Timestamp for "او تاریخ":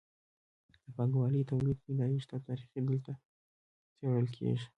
2.35-2.67